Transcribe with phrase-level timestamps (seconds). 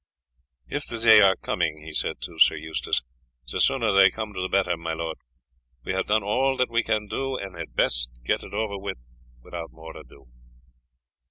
[0.67, 3.03] "If they are coming," he said to Sir Eustace,
[3.51, 5.19] "the sooner they come the better, my lord;
[5.83, 9.69] we have done all that we can do, and had best get it over without
[9.71, 10.25] more ado."